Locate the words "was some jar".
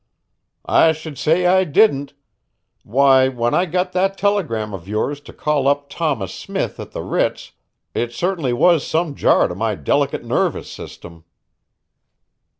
8.51-9.47